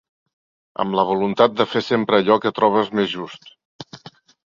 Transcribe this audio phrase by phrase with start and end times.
[0.83, 3.51] Amb la voluntat de fer sempre allò que trobes més just.